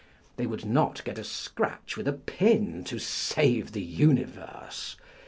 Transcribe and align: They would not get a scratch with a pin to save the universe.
They 0.37 0.47
would 0.47 0.65
not 0.65 1.03
get 1.03 1.19
a 1.19 1.23
scratch 1.23 1.95
with 1.95 2.07
a 2.07 2.13
pin 2.13 2.83
to 2.85 2.97
save 2.97 3.71
the 3.73 3.83
universe. 3.83 4.95